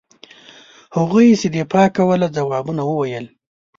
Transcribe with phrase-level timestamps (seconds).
[0.97, 3.25] هغوی چې دفاع کوله ځوابونه وویل.